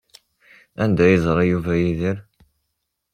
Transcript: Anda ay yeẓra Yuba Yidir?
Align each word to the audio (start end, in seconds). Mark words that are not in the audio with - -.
Anda 0.83 1.01
ay 1.03 1.11
yeẓra 1.13 1.43
Yuba 1.51 1.73
Yidir? 1.81 2.17